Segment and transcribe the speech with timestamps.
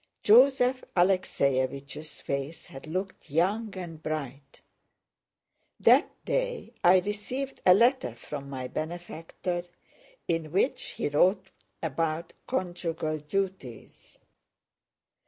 [0.23, 4.59] Joseph Alexéevich's face had looked young and bright.
[5.79, 9.61] That day I received a letter from my benefactor
[10.27, 11.51] in which he wrote
[11.83, 14.19] about "conjugal duties."